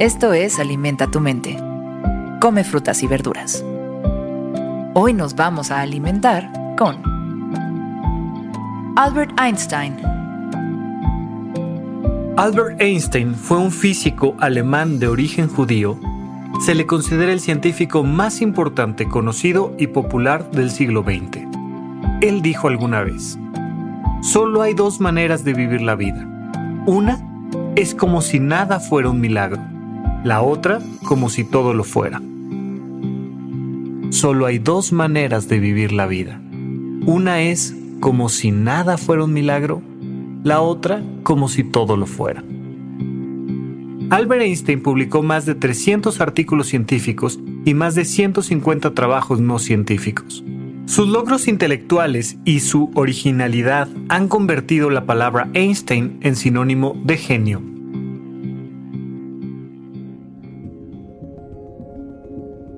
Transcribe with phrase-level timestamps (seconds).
[0.00, 1.56] Esto es Alimenta tu mente.
[2.40, 3.64] Come frutas y verduras.
[4.92, 7.00] Hoy nos vamos a alimentar con
[8.96, 9.94] Albert Einstein.
[12.36, 15.96] Albert Einstein fue un físico alemán de origen judío.
[16.66, 21.46] Se le considera el científico más importante, conocido y popular del siglo XX.
[22.20, 23.38] Él dijo alguna vez,
[24.22, 26.26] solo hay dos maneras de vivir la vida.
[26.84, 27.20] Una
[27.76, 29.73] es como si nada fuera un milagro
[30.24, 32.20] la otra como si todo lo fuera.
[34.10, 36.40] Solo hay dos maneras de vivir la vida.
[37.04, 39.82] Una es como si nada fuera un milagro,
[40.42, 42.42] la otra como si todo lo fuera.
[44.10, 50.42] Albert Einstein publicó más de 300 artículos científicos y más de 150 trabajos no científicos.
[50.86, 57.73] Sus logros intelectuales y su originalidad han convertido la palabra Einstein en sinónimo de genio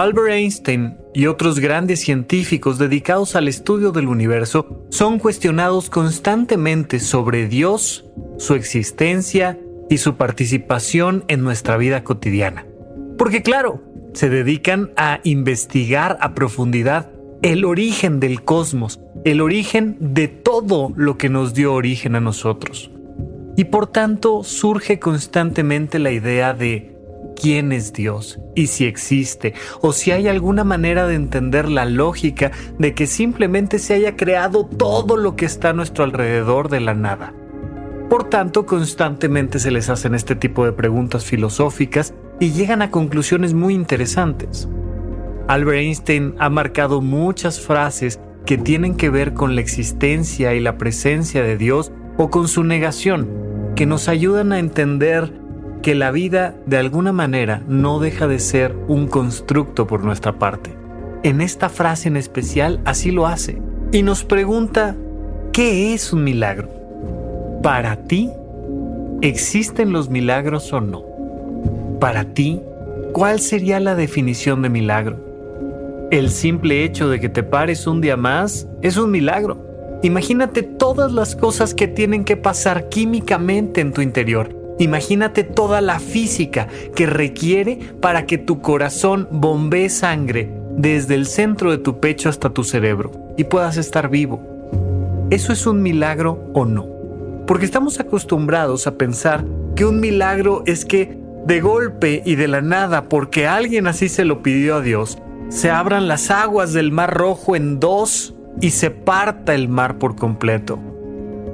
[0.00, 7.48] Albert Einstein y otros grandes científicos dedicados al estudio del universo son cuestionados constantemente sobre
[7.48, 8.06] Dios,
[8.38, 9.58] su existencia
[9.90, 12.64] y su participación en nuestra vida cotidiana.
[13.18, 13.82] Porque claro,
[14.14, 17.10] se dedican a investigar a profundidad
[17.42, 22.90] el origen del cosmos, el origen de todo lo que nos dio origen a nosotros.
[23.54, 26.96] Y por tanto surge constantemente la idea de
[27.40, 32.50] quién es Dios y si existe, o si hay alguna manera de entender la lógica
[32.78, 36.94] de que simplemente se haya creado todo lo que está a nuestro alrededor de la
[36.94, 37.32] nada.
[38.10, 43.54] Por tanto, constantemente se les hacen este tipo de preguntas filosóficas y llegan a conclusiones
[43.54, 44.68] muy interesantes.
[45.48, 50.76] Albert Einstein ha marcado muchas frases que tienen que ver con la existencia y la
[50.76, 53.28] presencia de Dios o con su negación,
[53.76, 55.32] que nos ayudan a entender
[55.82, 60.74] que la vida de alguna manera no deja de ser un constructo por nuestra parte.
[61.22, 63.60] En esta frase en especial así lo hace
[63.92, 64.96] y nos pregunta,
[65.52, 66.68] ¿qué es un milagro?
[67.62, 68.30] ¿Para ti
[69.22, 71.04] existen los milagros o no?
[71.98, 72.60] Para ti,
[73.12, 75.18] ¿cuál sería la definición de milagro?
[76.10, 79.98] El simple hecho de que te pares un día más es un milagro.
[80.02, 86.00] Imagínate todas las cosas que tienen que pasar químicamente en tu interior Imagínate toda la
[86.00, 92.30] física que requiere para que tu corazón bombee sangre desde el centro de tu pecho
[92.30, 94.40] hasta tu cerebro y puedas estar vivo.
[95.28, 96.88] ¿Eso es un milagro o no?
[97.46, 99.44] Porque estamos acostumbrados a pensar
[99.76, 104.24] que un milagro es que de golpe y de la nada, porque alguien así se
[104.24, 105.18] lo pidió a Dios,
[105.50, 110.16] se abran las aguas del Mar Rojo en dos y se parta el mar por
[110.16, 110.78] completo.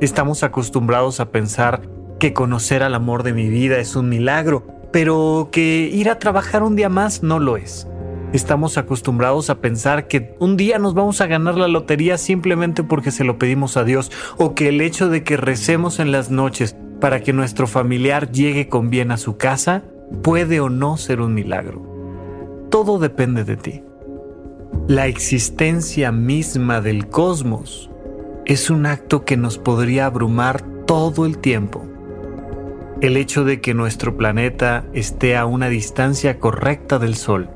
[0.00, 5.48] Estamos acostumbrados a pensar que conocer al amor de mi vida es un milagro, pero
[5.52, 7.86] que ir a trabajar un día más no lo es.
[8.32, 13.10] Estamos acostumbrados a pensar que un día nos vamos a ganar la lotería simplemente porque
[13.10, 16.76] se lo pedimos a Dios, o que el hecho de que recemos en las noches
[17.00, 19.84] para que nuestro familiar llegue con bien a su casa
[20.22, 21.82] puede o no ser un milagro.
[22.70, 23.82] Todo depende de ti.
[24.88, 27.90] La existencia misma del cosmos
[28.44, 31.86] es un acto que nos podría abrumar todo el tiempo
[33.00, 37.50] el hecho de que nuestro planeta esté a una distancia correcta del Sol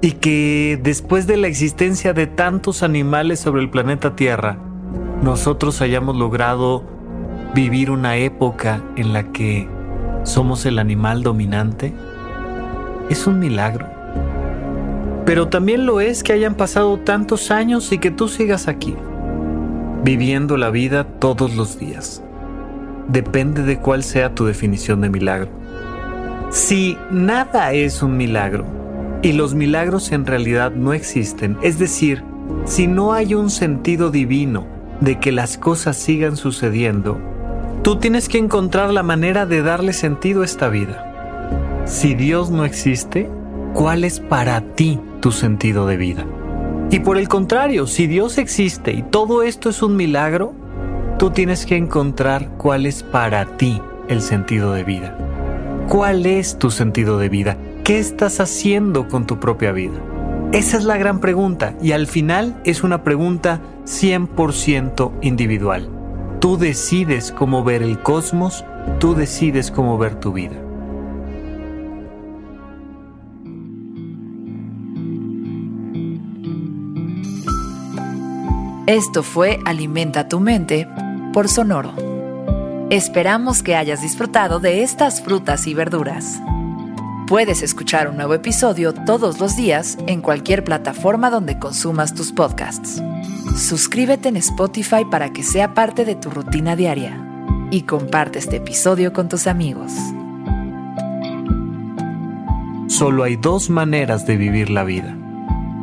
[0.00, 4.58] y que después de la existencia de tantos animales sobre el planeta Tierra,
[5.22, 6.84] nosotros hayamos logrado
[7.54, 9.68] vivir una época en la que
[10.22, 11.92] somos el animal dominante,
[13.10, 13.86] es un milagro.
[15.26, 18.94] Pero también lo es que hayan pasado tantos años y que tú sigas aquí,
[20.04, 22.22] viviendo la vida todos los días
[23.10, 25.48] depende de cuál sea tu definición de milagro.
[26.50, 28.64] Si nada es un milagro
[29.22, 32.24] y los milagros en realidad no existen, es decir,
[32.64, 34.66] si no hay un sentido divino
[35.00, 37.18] de que las cosas sigan sucediendo,
[37.82, 41.82] tú tienes que encontrar la manera de darle sentido a esta vida.
[41.86, 43.28] Si Dios no existe,
[43.72, 46.26] ¿cuál es para ti tu sentido de vida?
[46.90, 50.54] Y por el contrario, si Dios existe y todo esto es un milagro,
[51.20, 55.18] Tú tienes que encontrar cuál es para ti el sentido de vida.
[55.86, 57.58] ¿Cuál es tu sentido de vida?
[57.84, 60.00] ¿Qué estás haciendo con tu propia vida?
[60.52, 65.90] Esa es la gran pregunta y al final es una pregunta 100% individual.
[66.40, 68.64] Tú decides cómo ver el cosmos,
[68.98, 70.56] tú decides cómo ver tu vida.
[78.86, 80.88] Esto fue Alimenta tu mente
[81.32, 81.94] por Sonoro.
[82.90, 86.40] Esperamos que hayas disfrutado de estas frutas y verduras.
[87.28, 93.00] Puedes escuchar un nuevo episodio todos los días en cualquier plataforma donde consumas tus podcasts.
[93.56, 97.16] Suscríbete en Spotify para que sea parte de tu rutina diaria
[97.70, 99.92] y comparte este episodio con tus amigos.
[102.88, 105.16] Solo hay dos maneras de vivir la vida.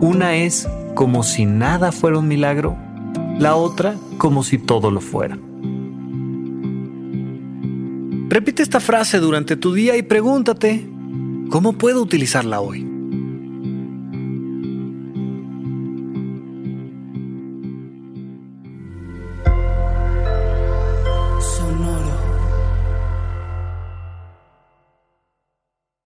[0.02, 2.76] Una es como si nada fuera un milagro,
[3.40, 5.38] la otra como si todo lo fuera.
[8.30, 10.88] Repite esta frase durante tu día y pregúntate,
[11.50, 12.87] ¿cómo puedo utilizarla hoy?